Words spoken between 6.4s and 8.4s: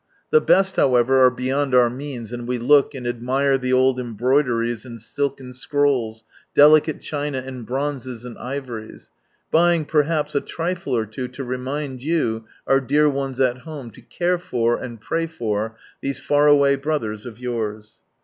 delicate china, and bronzes, and